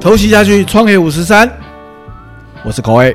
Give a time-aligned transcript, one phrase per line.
[0.00, 1.46] 偷袭下去，创业五十三。
[2.64, 3.14] 我是口味，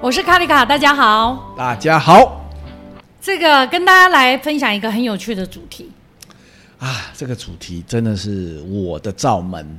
[0.00, 1.52] 我是卡里卡，大家好。
[1.54, 2.50] 大家好
[3.20, 5.92] 这个跟大家来分享一个很有趣的主题
[6.78, 7.12] 啊！
[7.14, 9.78] 这个主题真的是我的罩门。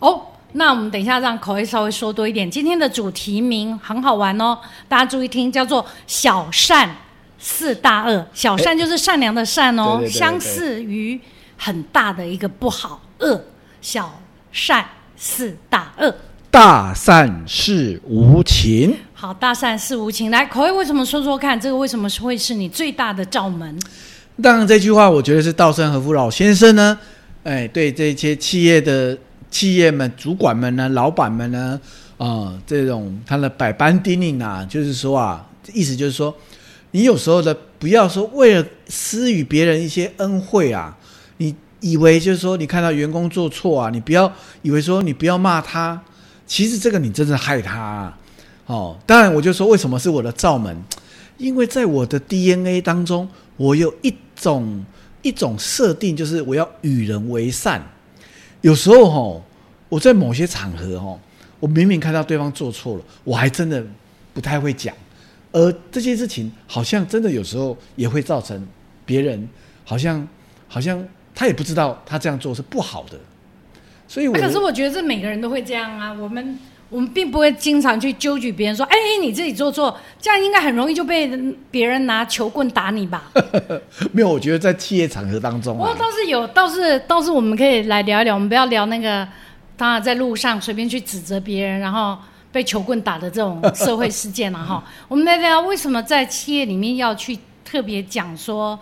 [0.00, 0.20] 哦。
[0.52, 2.50] 那我们等一下让口味稍微说多一点。
[2.50, 4.58] 今天的主题名很好玩哦，
[4.88, 6.90] 大家注意听，叫做“小善
[7.38, 8.26] 四大恶”。
[8.34, 11.20] 小善就是善良的善哦，对对对对相似于
[11.56, 13.40] 很大的一个不好恶。
[13.80, 14.10] 小
[14.50, 14.84] 善
[15.18, 16.14] 似大恶。
[16.50, 20.30] 大善是无情，好，大善是无情。
[20.30, 21.60] 来，口味为什么说说看？
[21.60, 23.78] 这个为什么是会是你最大的罩门？
[24.42, 26.98] 当然这句话我觉得是稻盛和夫老先生呢，
[27.44, 29.16] 哎，对这些企业的
[29.50, 31.78] 企业们、主管们呢、老板们呢，
[32.16, 36.34] 啊、这种他的百般叮咛啊，就是说啊，意思就是说，
[36.92, 41.07] 你有时候的不要说为了施予别人一些恩惠啊，你
[41.80, 46.00] 以为就是说你看到员工做错啊，你不要以为说你不要骂他，
[46.46, 48.18] 其实这个你真的害他、啊。
[48.66, 50.76] 哦，当然我就说为什么是我的罩门，
[51.38, 54.84] 因为在我的 DNA 当中，我有一种
[55.22, 57.82] 一种设定，就是我要与人为善。
[58.60, 59.42] 有时候哈、
[59.88, 61.18] 我在某些场合哈、
[61.60, 63.82] 我明明看到对方做错了，我还真的
[64.34, 64.94] 不太会讲，
[65.52, 68.66] 而这件事情好像真的有时候也会造成
[69.06, 69.48] 别人
[69.84, 70.28] 好像
[70.66, 71.02] 好像
[71.38, 73.16] 他也不知道他这样做是不好的，
[74.08, 76.12] 所以我、啊可是我觉得这每个人都会这样啊。
[76.12, 76.58] 我们
[76.90, 81.30] 我们并不会经常去纠举别人说，哎，你自己做错，这样应该很容易就被
[81.70, 83.30] 别人拿球棍打你吧？
[84.10, 89.28] 没有，我觉得在企业场合当中不过啊，倒是有，倒是倒是我们可以来聊一聊，我们不要聊那个，
[89.76, 92.18] 当然在路上随便去指责别人，然后
[92.50, 94.82] 被球棍打的这种社会事件了、哈。
[95.06, 98.76] 我们来聊为什么在企业里面要去特别讲说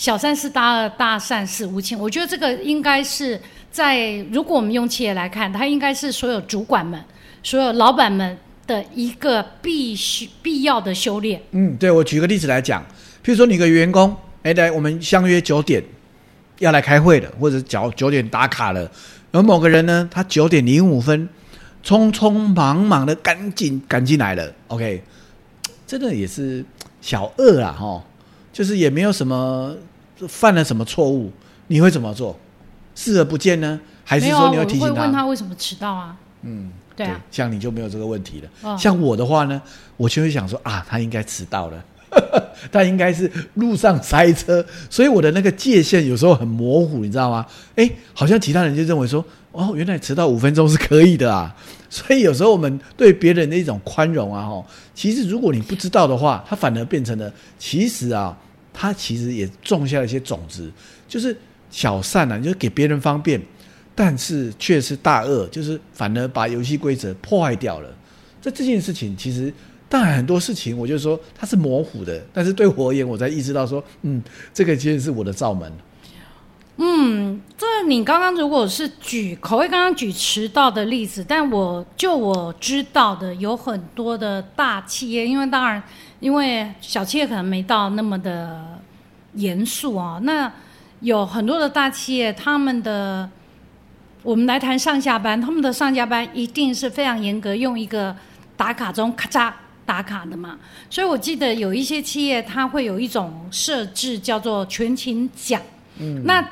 [0.00, 1.98] 小善是大恶，大善是无情。
[1.98, 3.38] 我觉得这个应该是
[3.70, 6.98] 在如果我们用企业来看，它应该是所有主管们、
[7.42, 8.34] 所有老板们
[8.66, 11.38] 的一个必须必要的修炼。
[11.50, 12.82] 嗯，对，我举个例子来讲，
[13.22, 15.84] 譬如说你个员工，哎，来，我们相约九点
[16.60, 18.90] 要来开会的，或者九九点打卡了，
[19.32, 21.28] 而某个人呢，他九点零五分
[21.84, 25.02] 匆匆忙忙的赶紧赶进来了，OK，
[25.86, 26.64] 真的也是
[27.02, 28.02] 小恶啊，哈，
[28.50, 29.76] 就是也没有什么
[30.28, 31.30] 犯了什么错误，
[31.68, 32.38] 你会怎么做？
[32.94, 36.16] 视而不见呢，还是说你我会会提醒他问他为什么迟到啊？
[36.42, 38.48] 嗯，对啊，像你就没有这个问题了。
[38.62, 39.60] 哦像我的话呢，
[39.96, 41.84] 我就会想说啊，他应该迟到了，
[42.72, 47.46] 他应该是路上塞车，所以我的那个界限有时候很模糊，你知道吗？
[47.76, 51.54] 哎，好像其他人就认为说，哦，原来迟到五分钟是可以的啊。
[51.88, 54.64] 所以有时候我们对别人的一种宽容啊，哈，
[54.94, 58.36] 其实如果你不知道的话，他反而变成了，其实啊，
[58.72, 60.70] 他其实也种下了一些种子，
[61.08, 61.36] 就是
[61.70, 63.40] 小善啊，就是给别人方便，
[63.94, 67.88] 但是却是大恶，就是反而把游戏规则破坏掉了。
[68.40, 69.52] 这这件事情其实
[69.88, 74.22] 当然很多事情，我就说它是模糊的，但是对我而言，我才意识到说，嗯，
[74.54, 75.70] 这个其实是我的罩门。
[76.82, 85.82] 嗯，这你刚刚如果是举口味，刚刚举迟到的例子，但我就我知道的有很多的大企业，因为当然，
[86.20, 88.78] 因为小企业可能没到那么的
[89.34, 90.20] 严肃啊。
[90.22, 90.50] 那
[91.00, 93.28] 有很多的大企业，他们的
[94.22, 98.14] 我们来谈上下班，他们的上下班一定是非常严格，用一个
[98.56, 99.50] 打卡钟咔嚓
[99.86, 100.58] 打卡的嘛。
[100.90, 105.60] 所以我记得有一些企业，它会有一种设置叫做全勤奖。
[105.98, 106.46] 嗯，那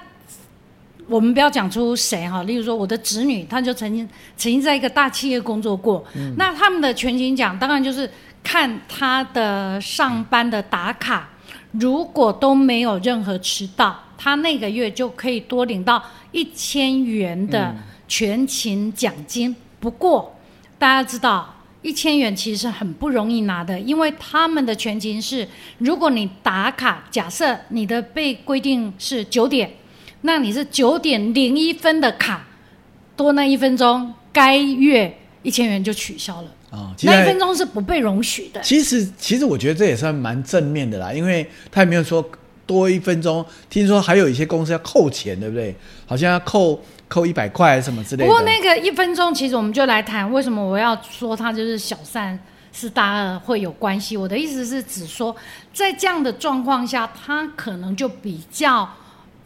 [1.06, 6.04] 我们不要讲出谁哈，例如说我的侄女，她就曾经曾经在一个大企业工作过。
[6.36, 8.10] 那他们的全勤奖当然就是
[8.42, 11.28] 看他的上班的打卡，
[11.72, 17.74] 如果都没有任何迟到，他那个月就可以多领到一千元的
[18.06, 19.54] 全勤奖金。
[19.80, 20.36] 不过
[20.78, 21.54] 大家知道。
[21.80, 25.46] 一千元其实很不容易拿的，因为他们的全勤是，
[25.78, 29.72] 如果你打卡，假设你的被规定是九点，
[30.22, 32.44] 那你是九点零一分的卡，
[33.16, 36.48] 多那一分钟，该月一千元就取消了。
[36.70, 38.60] 啊、那一分钟是不被容许的。
[38.60, 42.22] 其实其实我觉得这也算蛮正面的啦，因为他也没有说
[42.66, 45.74] 多一分钟，听说还有一些公司要扣钱，对不对？
[46.04, 46.78] 好像要扣
[47.08, 48.28] 扣一百块什么之类的。
[48.28, 52.38] 不过那个一分钟，其实我们就来谈为什么我要说他就是小三
[52.70, 54.14] 是大二会有关系。
[54.16, 55.34] 我的意思是指说，
[55.72, 58.86] 在这样的状况下，他可能就比较，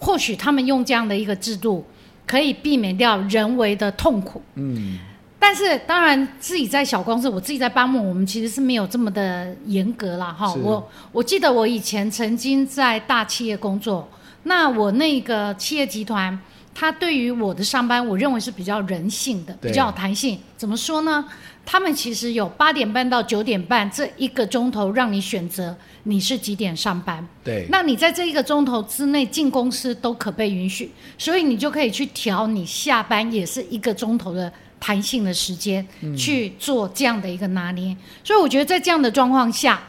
[0.00, 1.86] 或许他们用这样的一个制度，
[2.26, 4.42] 可以避免掉人为的痛苦。
[4.56, 4.98] 嗯，
[5.44, 10.32] 但是当然，自己在小公司，我自己在巴木，我们其实是没有这么的严格啦。
[10.32, 14.08] 哈，我我记得我以前曾经在大企业工作，
[14.44, 16.38] 那我那个企业集团，
[16.72, 20.38] 他对于我的上班，我认为是比较人性的，比较有弹性。
[20.56, 21.24] 怎么说呢？
[21.64, 27.24] 他们其实有八点半到九点半这一个钟头让你选择你是几点上班。
[27.44, 34.52] 对，那你在这一个钟头之内进公司都可被允许，所以你就可以去调你下班也是一个钟头的
[34.84, 35.86] 弹性的时间、
[36.16, 37.96] 去做这样的一个拿捏。
[38.24, 39.80] 所以我觉得在这样的状况下，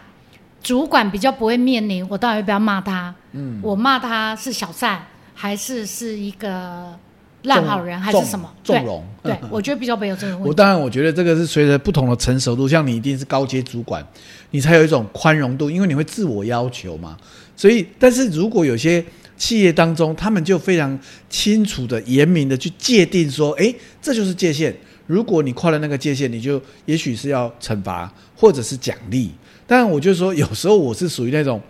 [0.62, 5.04] 主管比较不会面临我到底要不要骂他，嗯，我骂他是小善
[5.34, 6.94] 还是是一个
[7.42, 8.48] 烂好人还是什么？
[8.64, 9.04] 对纵容。
[9.24, 10.48] 对，我觉得比较没有这个问题。
[10.48, 14.06] 我当然，我觉得这个是随着不同的成熟度，像你一定是高阶主管，
[14.52, 17.18] 你才有一种宽容度，因为你会自我要求嘛。
[17.56, 19.04] 所以，但是如果有些
[19.38, 20.98] 企业当中，他们就非常
[21.30, 24.76] 清楚的、严明的去界定说，诶，这就是界限。
[25.08, 29.32] 如果你跨了那个界限，你就也许是要惩罚或者是奖励。
[29.68, 31.62] 但，我就说有时候我是属于那种，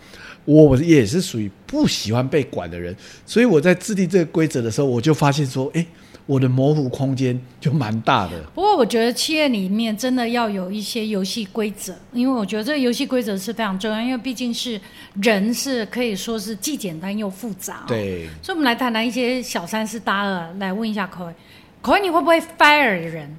[0.45, 2.95] 我也是属于不喜欢被管的人，
[3.25, 5.86] 所以我在制定这个规则的时候，我就发现说，诶，
[6.25, 8.41] 我的模糊空间就蛮大的。
[8.55, 14.79] 不过，我觉得企业里面真的要有一些游戏规则，因为我觉得这个游戏规则是非常重要，因为毕竟是
[15.21, 21.33] 人是可以说是既简单又复杂、哦。，对，所以我们来谈谈一些小三是大二，来问一下口味，
[21.81, 23.29] 口味你会不会 fire 人？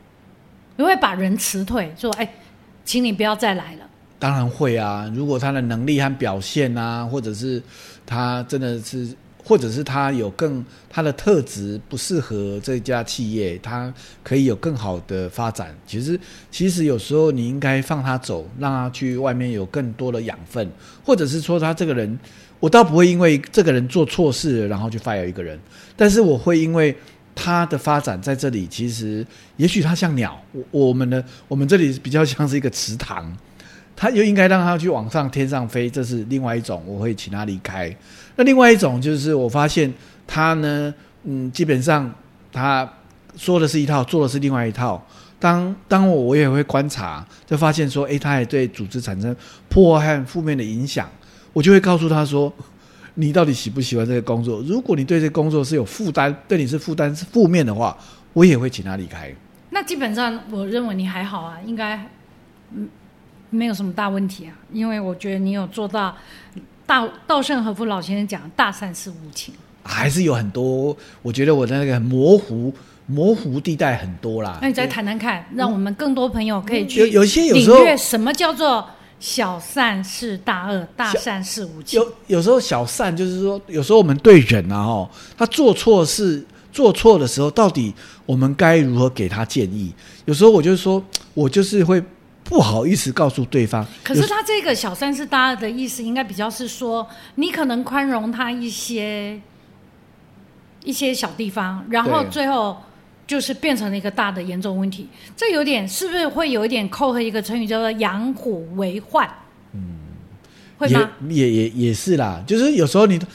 [0.76, 2.28] 你会把人辞退，说哎，
[2.84, 3.88] 请你不要再来了。
[4.18, 7.62] 当然会啊，如果他的能力和表现啊，或者是
[8.04, 9.08] 他真的是，
[9.44, 13.92] 或者是他有更他的特质不适合这家企业，他
[14.22, 15.72] 可以有更好的发展。
[15.86, 16.18] 其实，
[16.50, 20.68] 其实有时候你应该放他走，让他去外面有更多的养分，
[21.04, 22.18] 或者是说他这个人，
[22.58, 25.58] 我倒不会因为这个人做错事然后去 fire 一个人，
[25.96, 26.96] 但是我会因为。
[27.36, 29.26] 他的发展在这里，其实
[29.56, 33.36] 也许他像鸟，我我们的我们这里比较像是一个池塘，
[33.96, 37.92] 他又应该让他去往上天上飞，这是另外一种，我会请他离开。
[38.36, 39.92] 那另外一种就是我发现
[40.26, 40.92] 他呢，
[41.24, 42.12] 嗯，基本上
[42.52, 42.88] 他
[43.36, 45.04] 说的是一套，做的是另外一套。
[45.38, 49.34] 当当我我也会观察，就发现说，诶，他也对组织产生
[49.68, 51.06] 破坏和负面的影响，
[51.52, 52.50] 我就会告诉他说，
[53.14, 54.62] 你到底喜不喜欢这个工作？
[54.62, 57.96] 如果你对这个工作是有负担，对你是负担是负面的话，
[58.32, 59.30] 我也会请他离开。
[59.70, 62.08] 那基本上我认为你还好啊，应该
[62.74, 62.88] 嗯
[63.50, 66.16] 没有什么大问题啊，因为我觉得你有做到
[66.86, 69.54] 大稻盛和夫老先生讲大善是无情。
[69.82, 72.72] 还是有很多，我觉得我的那个模糊
[73.06, 74.58] 模糊地带很多啦。
[74.62, 78.88] 那你再谈谈看，让我们更多朋友可以有去有些有时候领略什么叫做
[79.20, 82.00] 小善是大恶，大善是无情。
[82.00, 86.42] 有有时候小善就是说，有时候我们对人啊，哦，他做错事
[86.72, 87.92] 做错的时候，到底
[88.24, 89.92] 我们该如何给他建议？
[90.24, 91.02] 有时候我就说，
[91.34, 92.02] 我就是会
[92.44, 93.84] 不好意思告诉对方。
[94.04, 97.06] 可是他这个小三是大二的意思，应该比较是说，
[97.36, 99.40] 你可能宽容他一些
[100.84, 102.76] 一些小地方，然后最后
[103.26, 105.08] 就是变成了一个大的严重问题。
[105.34, 109.26] 这有点是不是会有一点扣合一个成语叫做养虎为患？
[109.72, 109.80] 嗯，
[110.76, 111.10] 会吗？
[111.28, 113.26] 也也也也是啦，就是有时候你，譬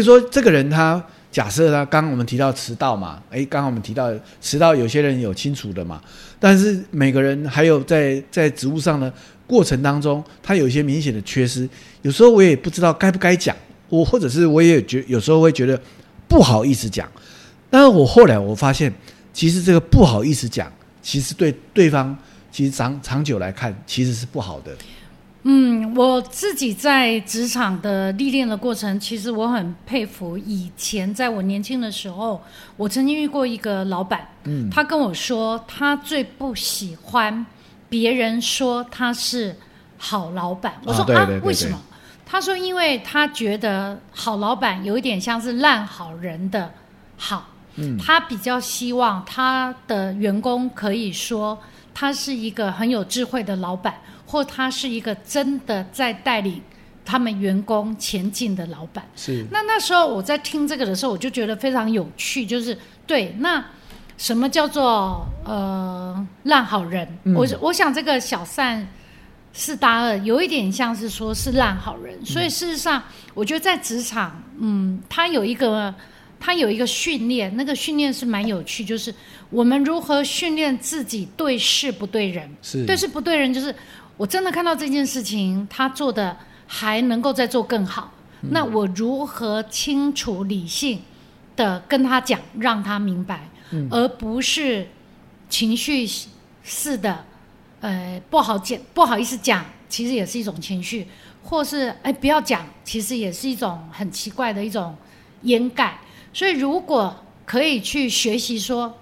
[0.00, 1.02] 如说这个人他
[1.36, 4.10] 假设呢刚刚我们提到迟到嘛，诶，刚刚我们提到
[4.40, 6.00] 迟到，有些人有清楚的嘛，
[6.40, 9.12] 但是每个人还有在在职务上的
[9.46, 11.68] 过程当中，他有一些明显的缺失，
[12.00, 13.54] 有时候我也不知道该不该讲，
[13.90, 15.78] 我或者是我也觉有时候会觉得
[16.26, 17.06] 不好意思讲，
[17.68, 18.90] 但是我后来我发现，
[19.34, 20.72] 其实这个不好意思讲，
[21.02, 22.16] 其实对对方
[22.50, 24.74] 其实长长久来看其实是不好的。
[25.48, 32.42] 嗯，我自己在职场的历练的过程，其实我很佩服以前在我年轻的时候，
[32.76, 37.46] 我曾经遇过一个老板，嗯，他跟我说，他最不喜欢
[37.88, 39.54] 别人说他是
[39.96, 40.74] 好老板。
[40.84, 41.80] 我说啊为什么？
[42.26, 46.68] 他说，因为他觉得好老板有一点像是烂好人的
[47.16, 51.56] 好，嗯，他比较希望他的员工可以说
[51.98, 53.94] 他是一个很有智慧的老板，
[54.26, 56.60] 或他是一个真的在带领
[57.06, 59.02] 他们员工前进的老板。
[59.16, 62.76] 是那那时候我在听这个的时候，我就觉得非常有趣，就是
[63.06, 63.64] 对那
[64.18, 67.08] 什么叫做呃烂好人？
[67.24, 68.86] 嗯我我想这个小善
[69.54, 75.94] 是大二，有一点像是说是烂好人，所以事实上，我觉得在职场，嗯，他有一个
[76.38, 79.14] 他有一个训练，那个训练是蛮有趣，就是
[79.50, 82.50] 我们如何训练自己对事不对人。
[82.62, 83.74] 是对事不对人，就是
[84.16, 86.36] 我真的看到这件事情，他做的
[86.66, 88.12] 还能够再做更好。
[88.50, 91.00] 那我如何清楚理性
[91.56, 93.48] 的跟他讲，让他明白，
[93.90, 94.86] 而不是
[95.48, 96.08] 情绪
[96.62, 97.24] 式的，
[97.80, 101.06] 呃，不好讲，不好意思讲，其实也是一种情绪，
[101.42, 104.94] 或是哎不要讲，其实也是一种很奇怪的一种
[105.42, 105.98] 掩盖。
[106.32, 108.94] 所以如果可以去学习说，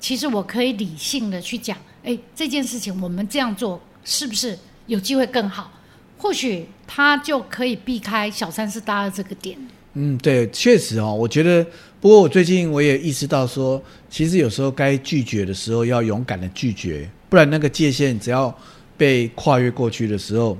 [0.00, 5.70] 其实我可以理性的去讲，哎，这件事情我们这样做是不是有机会更好？
[6.18, 9.56] 或许他就可以避开小三是大二这个点。
[9.94, 11.64] 嗯，对，确实哦，我觉得。
[12.00, 18.58] 不过我最近我也意识到说，其实有时候该拒绝的时候要勇敢的拒绝，不然那个界限只要
[18.96, 20.56] 被跨越过去的时候，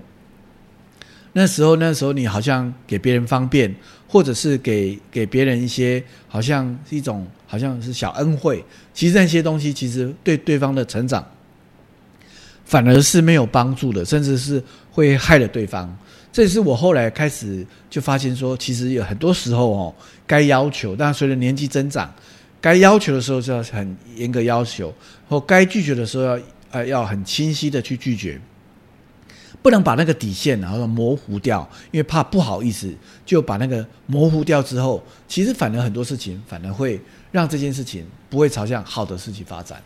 [1.32, 3.74] 那时候那时候你好像给别人方便，
[4.12, 11.24] 或者是给给别人一些好像是一种好像是小恩惠，其实那些东西其实对对方的成长
[12.64, 15.96] 反而是没有帮助的，甚至是会害了对方。
[16.32, 19.94] 这也是我后来开始就发现说，其实有很多时候哦，
[20.26, 22.12] 该要求，但随着年纪增长，
[22.60, 24.92] 该要求的时候就要很严格要求，
[25.28, 26.38] 或该拒绝的时候要
[26.72, 28.40] 呃要很清晰的去拒绝，
[29.62, 32.92] 不能把那个底线然后模糊掉，因为怕不好意思
[33.24, 37.00] 就把那个模糊掉之后，其实反而很多事情反而会
[37.30, 39.82] 让这件事情不会朝向好的事情发展。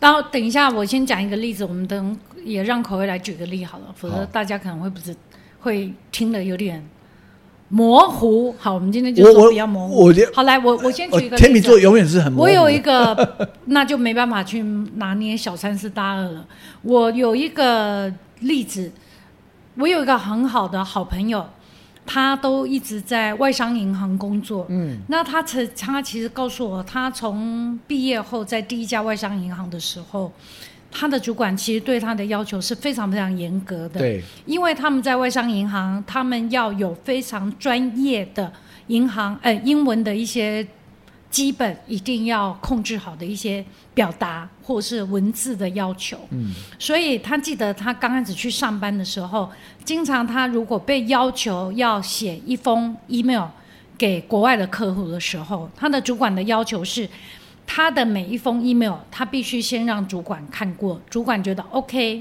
[0.00, 5.14] 然后等一下，我先讲一个例子，我们等也让口味来举个例好了，否则大家可能会不知。
[5.64, 6.84] 会听得有点
[7.68, 8.52] 模糊。
[8.58, 10.12] 好，我们今天就说比较模糊。
[10.34, 11.36] 好，来，我我先举一个。
[11.36, 12.42] 天秤座永远是很模糊。
[12.42, 13.36] 我有一个，
[13.66, 14.60] 那就没办法去
[14.96, 16.44] 拿捏小三是大二了。
[16.82, 18.12] 我有一个
[18.42, 18.92] 例子，
[19.76, 21.48] 我有一个很好的好朋友，
[22.04, 24.66] 他都一直在外商银行工作。
[24.68, 30.32] 嗯，那他曾他其实告诉我，他从毕业后在第一家外商银行的时候。
[30.94, 38.52] 他的主管其实对他的要求是非常非常严格的，对，因为他们在外商银行，他们要有非常专业的
[38.88, 40.62] 银行，呃，英文的一些
[41.32, 46.16] 基本一定要控制好的一些表达或是文字的要求。
[46.30, 49.50] 嗯，所以他记得他刚开始去上班的时候，
[49.84, 53.46] 经常他如果被要求要写一封 email
[53.98, 57.08] 给国外的客户的时候，他的主管的要求是。
[57.64, 62.20] 他的每一封 email，他必须先让主管看过，主管觉得 OK，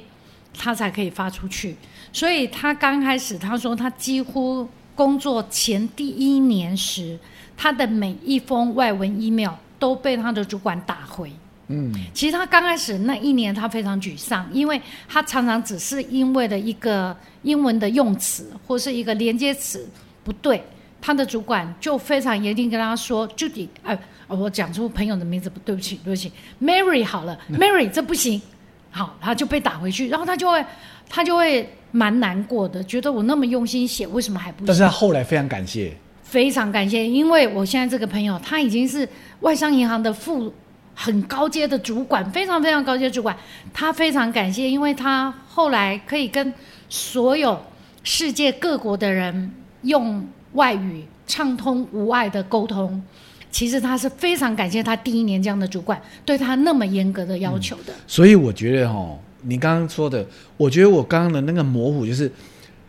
[0.54, 1.76] 他才可以发出去。
[2.14, 4.66] 所以他刚开始他说，他几乎
[4.96, 7.20] 工作前第一年时，
[7.62, 11.32] 他的每一封外文 email 都被他的主管打回。
[11.68, 19.88] 嗯，其实他刚开始那一年他非常沮丧，因为他常常只是因为了一个英文的用词或是一个连接词
[20.24, 20.64] 不对，
[21.00, 23.96] 他的主管就非常严厉跟他说：“Judy，哎。”
[24.32, 28.42] 我讲出朋友的名字，对不起，对不起，Mary 好了，Mary 这不行，
[28.90, 30.66] 好，他就被打回去，然后他就会，
[31.10, 34.66] 他就会蛮难过的，觉得我那么用心写，为什么还不？
[34.66, 35.94] 但是他后来非常感谢，
[36.32, 39.06] 非常感谢，因为我现在这个朋友，他已经是
[39.42, 40.54] 外商银行的副
[40.96, 43.36] 很高阶的主管，非常非常高阶主管，
[43.74, 46.54] 他非常感谢，因为他后来可以跟
[46.88, 47.62] 所有
[48.04, 53.04] 世界各国的人用外语畅通无碍的沟通。
[53.52, 57.94] 其实他是非常感谢他第一年这样的主管对他那么严格的要求的。
[58.08, 59.06] 所以我觉得哈，
[59.42, 62.32] 你刚刚说的，我觉得我刚刚的那个模糊，就是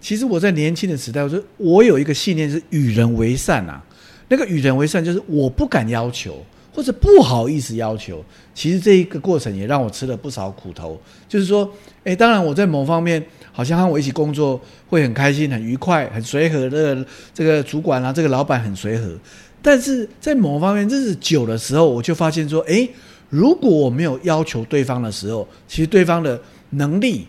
[0.03, 3.83] 其实我在年轻的时代，我说我有一个信念是与人为善啊。
[4.29, 8.25] 那个与人为善，就是我不敢要求或者不好意思要求。
[8.55, 11.01] 其实这一个过程也让我吃了不少苦头。
[11.29, 11.71] 就是说，
[12.03, 19.17] 哎，当然我在某方面好像和我一起工作会很开心、很愉快、很随和的这个主管啊，这个老板很随和。
[19.61, 22.89] 但是在某方面，日子久的时候，我就发现说，哎，
[23.29, 26.41] 如果我没有要求对方的时候，其实对方的
[26.71, 27.27] 能力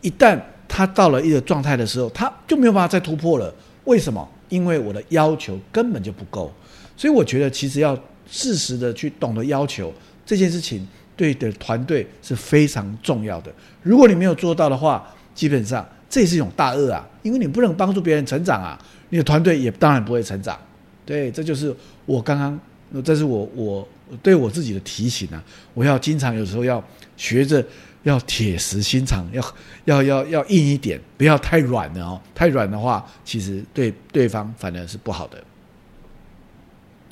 [0.00, 0.40] 一旦
[0.74, 3.54] 他到了一个状态的时候，他就没有办法再突破了。
[3.84, 4.26] 为什么？
[4.48, 6.50] 因为我的要求根本就不够。
[6.96, 9.92] 所以我觉得，其实要适时的去懂得要求
[10.24, 13.52] 这件事情，对的团队是非常重要的。
[13.82, 18.78] 如果你没有做到的话，基本上这也是一种大恶啊，因为你不能帮助别人成长啊，
[19.10, 20.58] 你的团队也当然不会成长。
[21.04, 21.74] 对，这就是
[22.06, 22.58] 我刚刚，
[23.02, 23.86] 这是我我
[24.22, 25.42] 对我自己的提醒啊！
[25.74, 26.82] 我要经常有时候要
[27.16, 27.64] 学着
[28.02, 29.42] 要铁石心肠，要
[29.84, 32.20] 要要要硬一点，不要太软了哦。
[32.34, 35.42] 太软的话，其实对对方反而是不好的。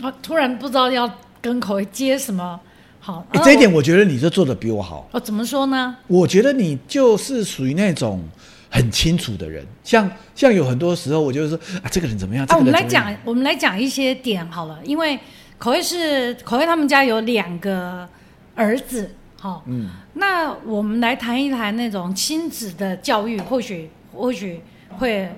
[0.03, 2.59] 啊，突然不知道要跟口味接什么
[3.01, 3.27] 好。
[3.45, 5.09] 这一点我觉得你就做的比我好。
[5.13, 5.97] 哦，怎么说呢？
[6.07, 8.23] 我觉得你就是属于那种。
[8.73, 12.47] 很清楚的人，像像有很多时候，我就是说啊，这个人怎么样？
[12.47, 14.79] 啊，我们来讲，我们来讲一些点好了。
[14.85, 15.19] 因为
[15.59, 18.09] 口味是口味，他们家有两个
[18.55, 24.61] 儿子，好，嗯，那我们来谈一谈那种亲子的教育，或许或许
[24.99, 25.29] 会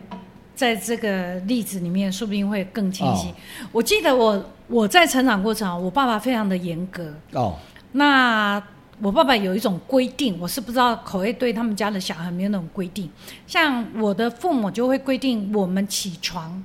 [0.55, 3.33] 在这个例子里面，说不定会更清晰。
[3.71, 7.57] 我记得我我在成长过程，我爸爸非常的严格哦，
[7.93, 8.63] 那。
[9.01, 13.11] 我爸爸有一种规定，我是不知道口味对他们家的小孩没有那种规定。
[13.49, 16.63] 像我的父母就会规定，我们起床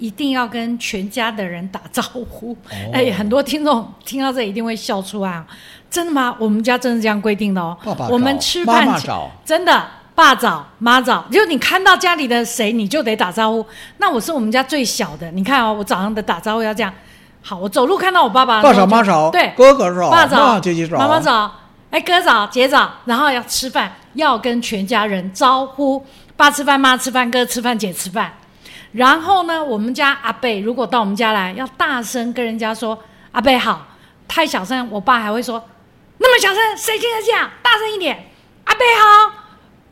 [0.00, 2.50] 一定要跟全家的人打招呼。
[2.52, 2.56] 哦
[2.92, 5.46] 哎，很多听众听到这一定会笑出来、啊。
[5.88, 6.34] 真的吗？
[6.38, 7.76] 我们家真是这样规定的哦。
[7.84, 9.00] 爸爸我们吃饭
[9.44, 13.64] 真的爸早妈早，就你看到家里的谁，你就得打招呼。
[13.98, 16.92] 那我是我们家最小的，你看哦，我早上的打招呼要这样。
[17.42, 21.50] 好，我走路看到我爸爸，爸早妈早，对，哥哥早，爸早，姐姐早，妈妈早，
[21.90, 26.04] 哎，哥早，姐早，然后要吃饭，要跟全家人招呼，
[26.36, 28.32] 爸吃饭，妈吃饭，哥吃饭，姐吃饭。
[28.92, 32.98] 然后呢，我们家阿贝如果到我们家来，要大声跟人家说
[33.32, 33.86] 阿贝好，
[34.26, 35.62] 太小声，我爸还会说
[36.18, 37.34] 那么小声，谁听得见？
[37.62, 38.30] 大声一点，
[38.64, 39.36] 阿贝好。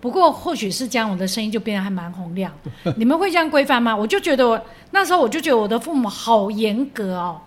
[0.01, 2.53] 不过或许是这样，我的声音就变得还蛮洪亮。
[2.97, 3.95] 你们会这样规范吗？
[3.95, 7.41] 我就觉得我那时候我就觉得我的父母好严格哦。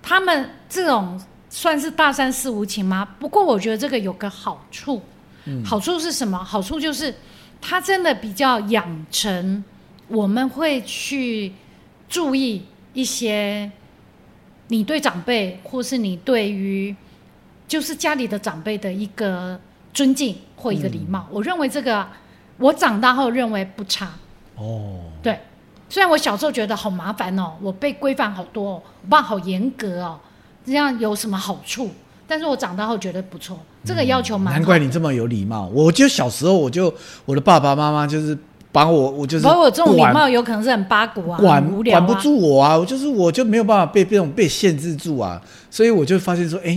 [0.00, 3.08] 他们这种算是大三四无情吗？
[3.18, 5.02] 不过我觉得这个有个好处，
[5.64, 6.36] 好处是什么？
[6.38, 7.14] 好处就是
[7.60, 9.64] 他真的比较养成
[10.08, 11.52] 我们会去
[12.08, 13.70] 注意一些
[14.68, 16.94] 你对长辈，或是你对于
[17.66, 19.58] 就是家里的长辈的一个
[19.94, 21.26] 尊敬或一个礼貌。
[21.30, 22.06] 我认为这个
[22.58, 24.10] 我长大后认为不差。
[24.56, 25.38] 哦，对，
[25.88, 30.20] 虽然我小时候觉得好麻烦哦，我被规范好多、哦，我爸好严格哦，
[30.64, 31.90] 这样有什么好处？
[32.26, 35.66] 但是我长大后觉得不错，这个要求蛮难怪你这么有礼貌。
[35.68, 36.92] 我就小时候我就
[37.26, 38.38] 我的爸爸妈妈就是
[38.72, 46.74] 把我我就是不过我这种礼貌有可能是很八股啊，管管不住我啊，我就是我就没有办法被这种被限制住啊，所以我就发现说，哎，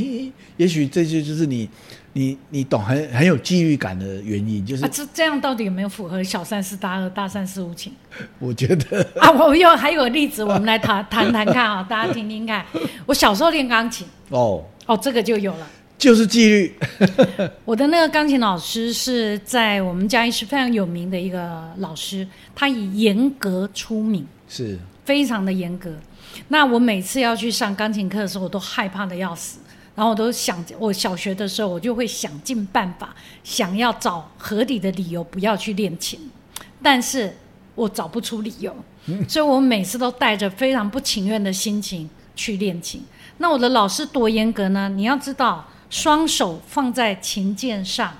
[0.57, 1.69] 也许这些就是你
[2.11, 7.93] 你你懂很很有纪律感的原因，就是啊，这这样到底有没有符合小三思大二大三是无情
[8.39, 9.31] 我觉得啊？
[9.31, 12.65] 我有还有个例子，我们来谈谈谈看啊，大家听听看。
[13.05, 15.67] 我小时候练钢琴， 哦，哦，这个就有了。
[15.97, 16.75] 就是纪律，
[17.65, 25.93] 我的那个钢琴老师是在我们嘉义是非常有名的一个老师，他以严格出名，是非常的严格。
[26.49, 29.59] 那我每次要去上钢琴课的时候，我都害怕的要死。
[29.95, 33.15] 然后我都想，我小学的时候，我就会想尽办法，
[33.46, 36.20] 想要找合理的理由不要去练琴，
[36.83, 37.33] 但是
[37.75, 38.75] 我找不出理由，
[39.29, 43.01] 所以我每次都带着非常不情愿的心情去练琴。
[43.37, 44.89] 那我的老师多严格呢？
[44.89, 48.11] 你要知道，双手放在琴键上，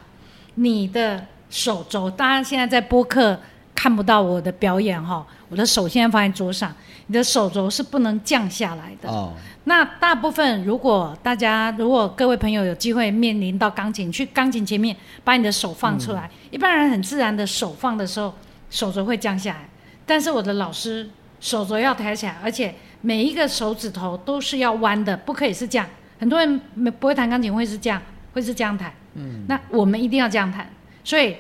[0.56, 3.40] 你的手肘，大家现在在播客
[3.74, 6.74] 看不到我的表演哈，我的手现在放在桌上，
[7.08, 9.10] 你的手肘是不能降下来的。
[9.10, 9.34] 哦，
[9.66, 18.34] 那大部分，如果大家如果各位朋友有机会面临到钢琴，去钢琴前面把你的手放出来，一般人很自然的手放的时候，
[18.70, 19.70] 手肘会降下来。
[20.06, 25.88] 但是我的老师手肘要抬起来，而且每一个手指头都是要弯的，不可以是这样。
[26.26, 28.02] 很多人没不会弹钢琴会是这样，
[28.34, 28.92] 会是这样弹。
[29.14, 30.68] 嗯，那我们一定要这样弹，
[31.04, 31.38] 所以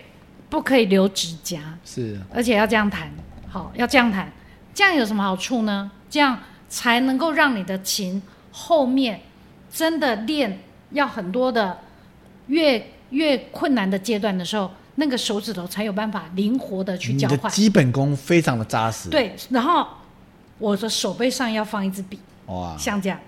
[0.47, 1.59] 不可以留指甲。
[1.83, 3.11] 是而且要这样弹，
[3.49, 4.31] 好，要这样弹，
[4.75, 5.89] 这样有什么好处呢？
[6.07, 6.37] 这样
[6.69, 8.21] 才能够让你的琴
[8.51, 9.19] 后面
[9.71, 10.59] 真的练
[10.91, 11.79] 要很多的
[12.45, 17.51] 越越困难的阶段的时候，那个手指头才有办法灵活的去交换。
[17.51, 19.87] 基本功非常的扎实，，对，然后
[20.59, 23.19] 我的手背上要放一支笔，哇，像这样，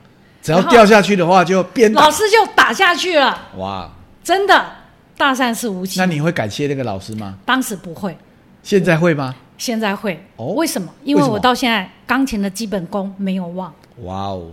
[0.41, 3.89] 只要掉下去的话就鞭打老，师就打下去了，哇，
[4.23, 4.65] 真的
[5.17, 6.01] 大善是无情。
[6.01, 7.37] 那你会感谢那个老师吗？
[7.45, 8.17] 当时不会，
[8.63, 9.35] 现在会吗？
[9.57, 10.23] 现在会。
[10.35, 10.87] 哦为什么？
[11.03, 13.73] 因为我到现在钢琴的基本功没有忘。
[14.03, 14.51] 哇哦，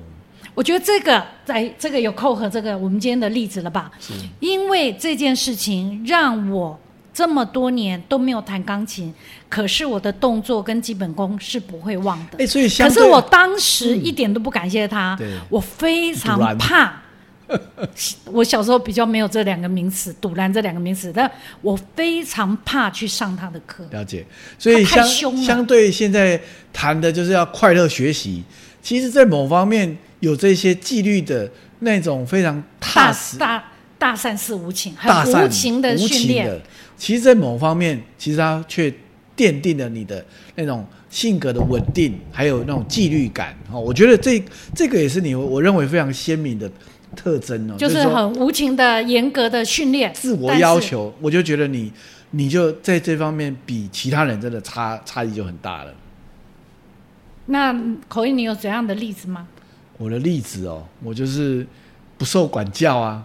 [0.54, 3.90] 我觉得这个在这个有扣合这个我们今天的例子了吧？
[4.00, 6.78] 是因为这件事情让我
[7.14, 9.14] 这么多年都没有弹钢琴，
[9.48, 12.38] 可是我的动作跟基本功是不会忘的。
[12.38, 17.00] 哎，所以相对可是我当时一点都不感谢他，对我非常怕。
[18.32, 23.86] 我小时候比较没有这两个名词“堵拦”这两个名词，但我非常怕去上他的课。
[23.90, 24.24] 了解，
[24.58, 26.40] 所以相相对现在
[26.72, 28.42] 谈的就是要快乐学习，
[28.82, 31.48] 其实，在某方面有这些纪律的
[31.80, 33.62] 那种非常踏大实、大
[33.98, 36.60] 大善是无情，很无情的训练。
[36.96, 38.92] 其实，在某方面，其实它却
[39.36, 43.56] 奠定了你的那种性格的稳定，还有那种纪律感。
[43.70, 44.42] 哦，我觉得这
[44.74, 46.70] 这个也是你我认为非常鲜明的
[47.16, 51.92] 特征哦，就是很无情的、严格的训练，自我要求，我就觉得你
[52.30, 55.94] 你就在这方面比其他人真的差差异就很大了。
[57.46, 57.74] 那
[58.08, 59.48] 口音，你有怎样的例子吗？
[59.98, 61.66] 我的例子哦，我就是
[62.16, 63.24] 不受管教啊，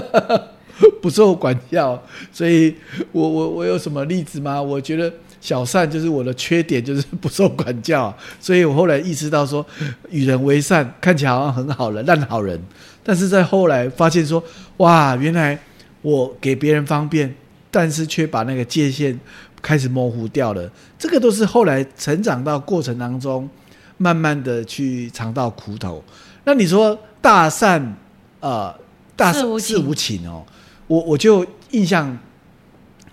[1.00, 2.00] 不受管教，
[2.32, 2.74] 所以
[3.12, 4.60] 我我我有什么例子吗？
[4.60, 9.64] 我觉得小善就是我的缺点，就是不受管教，所以我后来意识到说，
[10.10, 12.60] 与人为善看起来好像很好人，烂好人，
[13.02, 14.42] 但是在后来发现说，
[14.78, 15.58] 哇，原来
[16.02, 17.34] 我给别人方便，
[17.70, 19.18] 但是却把那个界限
[19.62, 20.70] 开始模糊掉了。
[20.98, 23.48] 这个都是后来成长到过程当中，
[23.96, 26.04] 慢慢的去尝到苦头。
[26.44, 27.96] 那你说大善
[28.40, 28.74] 呃
[29.16, 29.44] 大事
[29.78, 30.44] 无情哦，
[30.86, 32.16] 我我就印象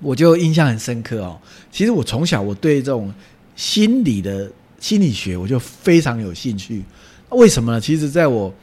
[0.02, 1.40] 我就印象很深刻哦。
[1.72, 3.12] 其实我从小我对这种
[3.56, 6.84] 心理的心理学我就非常有兴趣。
[7.30, 7.80] 为什么呢？
[7.82, 8.54] 其实在我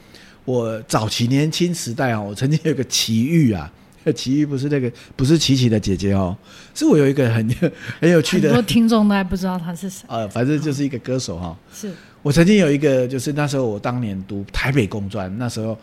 [0.45, 3.69] 我早期年轻时代哦，我曾经有个奇遇啊，
[4.15, 6.37] 奇遇不是那个不是琪琪的姐姐哦，
[6.73, 7.55] 是我有一个很
[7.99, 10.05] 很有趣的很多的听众都还不知道他是谁。
[10.07, 15.77] 呃，反正就是一个歌手哈、是我曾经有一个，就是那时候我当年读台北工专，那时候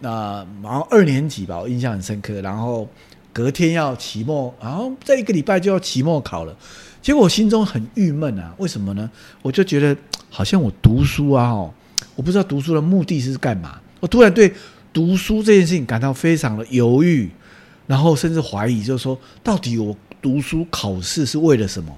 [0.00, 2.40] 那然后二年级吧，我印象很深刻。
[2.40, 2.88] 然后
[3.32, 6.56] 隔天要期末，然后在一个礼拜就要期末考了，
[7.00, 9.08] 结果我心中很郁闷啊，为什么呢？
[9.42, 9.96] 我就觉得
[10.28, 11.72] 好像我读书啊，哦，
[12.16, 14.52] 我不知道读书的目的是干嘛，我突然对
[14.92, 17.30] 读书这件事情感到非常的犹豫，
[17.86, 21.96] 然后甚至怀疑，就是说到底我读书考试是为了什么？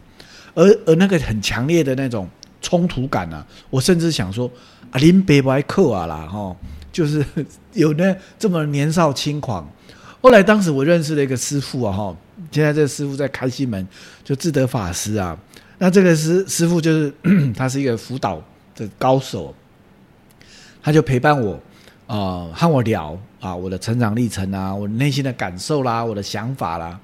[0.55, 2.29] 而而那个很强烈的那种
[2.61, 4.51] 冲突感啊，我甚至想说
[4.91, 6.55] 啊，林北白克啊啦，哈，
[6.93, 7.25] 就是
[7.73, 9.69] 有那这么年少轻狂。
[10.21, 12.17] 后来当时我认识了一个师傅啊，哈，
[12.53, 13.85] 现在这个师傅在开西门，
[14.23, 15.37] 就智德法师啊。
[15.79, 17.13] 那这个师师傅就是
[17.57, 18.41] 他是一个辅导
[18.77, 19.53] 的高手，
[20.81, 21.61] 他就陪伴我
[22.07, 27.01] 啊、和我聊啊，我的成长历程啊，我内心的感受啦，我的想法啦。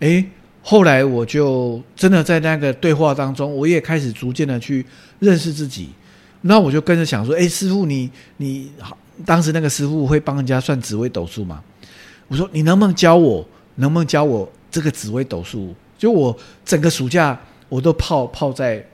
[0.00, 0.22] 诶，
[0.62, 4.84] 后来我就真的在那个对话当中，我也开始逐渐的去
[5.20, 5.90] 认识自己。
[6.42, 11.62] 那我就跟着想说，诶，师傅你你好，当时那个师傅会帮人家算紫微斗数嘛？
[12.28, 15.74] 我说你能不能教我，能不能教我这个紫微斗数？
[15.98, 18.84] 就我整个暑假我都泡泡在，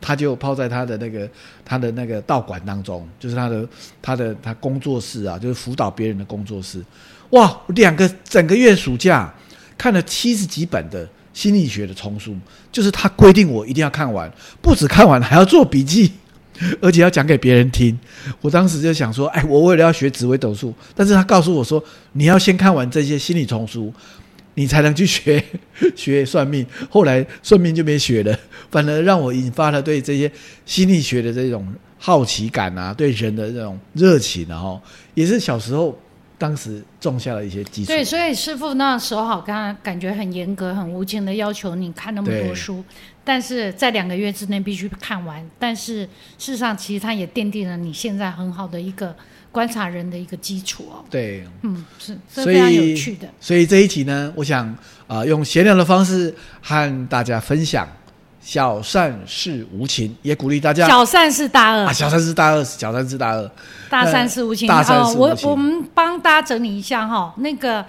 [0.00, 1.28] 他就泡在他的那个
[1.64, 3.68] 他的那个道馆当中，就是他的
[4.02, 6.84] 他的他工作室啊，就是辅导别人的工作室。
[7.30, 9.32] 哇，两个整个月暑假
[9.76, 12.36] 看了七十几本的心理学的丛书，
[12.72, 16.12] 就是他规定我一定要看完，不止看完还要做笔记。
[16.82, 17.96] 而且要讲给别人听，
[18.40, 23.92] 我当时就想说，哎，我为了要学紫微斗数，但是他告诉我说，你要先看完这些心理丛书，
[24.54, 25.42] 你才能去学
[25.94, 26.66] 学算命。
[26.90, 28.38] 后来算命就没学了，
[28.70, 30.30] 反而让我引发了对这些
[30.66, 31.66] 心理学的这种
[31.96, 34.82] 好奇感啊，对人的这种热情啊，哈，
[35.14, 35.96] 也是小时候
[36.38, 37.88] 当时种下了一些基础。
[37.88, 42.82] 对，所以师傅那时候好，刚刚感觉很严格、很无情的要求你看那么多书，
[43.24, 45.44] 但是在两个月之内必须看完。
[45.58, 46.04] 但是
[46.38, 49.14] 事实上，其实他也奠定了你现在很好的一个
[49.50, 51.04] 观察人的一个基础哦。
[51.10, 53.28] 对，嗯，是，这所非常有以趣的。
[53.40, 54.66] 所以这一集呢，我想
[55.08, 57.88] 啊、呃用闲聊的方式和大家分享
[58.48, 63.50] “小善是无情”，也鼓励大家小善是大恶啊，，小善是大恶，小善是大恶。
[63.90, 64.66] 大善是无情。
[64.66, 67.84] 大善是无哦、情我我们帮大家整理一下哈，那个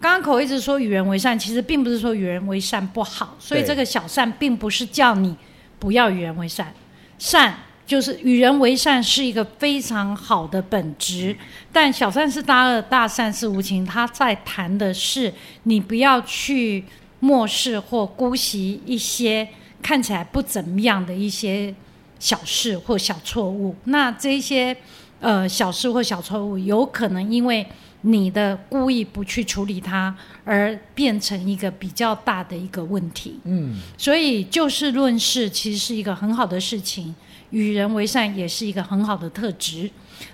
[0.00, 5.36] 刚刚口一直说与人为善，其实并不是说与人为善不好，所以对这个小善并不是叫你
[5.78, 6.74] 不要与人为善，
[7.16, 7.54] 善。
[7.86, 11.36] 就是与人为善是一个非常好的本质，
[11.72, 13.84] 但小善是大恶，大善是无情。
[13.84, 15.32] 他在谈的是
[15.64, 16.84] 你不要去
[17.18, 19.48] 漠视或姑息一些
[19.82, 21.74] 看起来不怎么样的一些
[22.18, 23.74] 小事或小错误。
[23.84, 24.76] 那这些
[25.20, 27.66] 呃小事或小错误，有可能因为
[28.02, 30.14] 你的故意不去处理它，
[30.44, 33.38] 而变成一个比较大的一个问题。
[33.44, 37.14] 嗯，所以就事论事其实是一个很好的事情，
[37.50, 39.90] 与人为善也是一个很好的特质。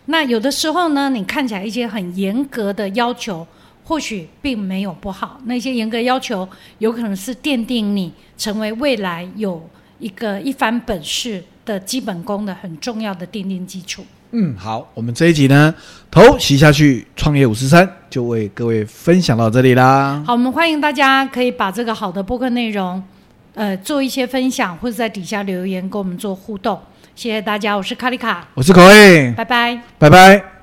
[0.06, 3.44] 那有的时候呢，你看起来一些很严格的要求，
[3.86, 5.40] 或许并没有不好。
[5.44, 6.46] 那些严格要求
[6.78, 9.66] 有可能是奠定你成为未来有
[10.00, 14.04] 一个一番本事的基本功的很重要的奠定基础。
[14.32, 15.72] 嗯，好，我们这一集呢，
[16.10, 20.20] 头洗下去，创业五十三就为各位分享到这里啦。
[20.26, 23.00] 好，我们欢迎大家可以把这个好的播客内容，
[23.54, 26.78] 呃，做一些分享，或者在底下留言跟我们做互动。
[27.14, 29.80] 谢谢大家，我是卡丽卡，我是口味，拜拜。
[29.96, 30.55] 拜拜。